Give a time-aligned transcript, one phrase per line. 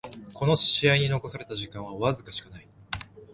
[0.33, 2.67] この試合に残された時間はわずかしかない